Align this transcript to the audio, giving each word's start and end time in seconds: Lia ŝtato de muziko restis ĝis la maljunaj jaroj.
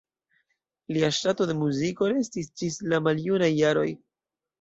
Lia 0.95 1.09
ŝtato 1.17 1.45
de 1.51 1.55
muziko 1.59 2.07
restis 2.13 2.49
ĝis 2.63 2.79
la 2.95 3.01
maljunaj 3.09 3.51
jaroj. 3.53 3.85